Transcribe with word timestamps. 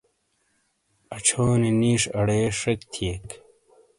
اچھو 1.15 1.43
نی 1.61 1.71
نِیش 1.79 2.03
اڑے 2.19 2.41
شیک 2.59 2.79
تھیئیک۔ 2.91 3.25